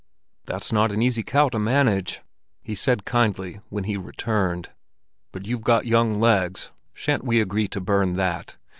"That's 0.47 0.73
not 0.73 0.91
an 0.91 1.03
easy 1.03 1.21
cow 1.21 1.49
to 1.49 1.59
manage," 1.59 2.21
he 2.63 2.73
said 2.73 3.05
kindly, 3.05 3.61
when 3.69 3.83
he 3.83 3.97
returned; 3.97 4.71
"but 5.31 5.45
you've 5.45 5.63
got 5.63 5.85
young 5.85 6.19
legs. 6.19 6.71
Shan't 6.91 7.23
we 7.23 7.39
agree 7.39 7.67
to 7.67 7.79
burn 7.79 8.13
that?" 8.13 8.57